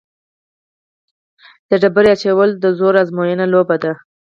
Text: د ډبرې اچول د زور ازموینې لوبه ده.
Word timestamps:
د 1.69 1.71
ډبرې 1.81 2.09
اچول 2.15 2.49
د 2.57 2.65
زور 2.79 2.93
ازموینې 3.01 3.45
لوبه 3.53 3.75
ده. 3.83 3.91